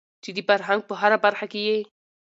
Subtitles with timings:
[0.23, 1.77] چې د فرهنګ په هره برخه کې يې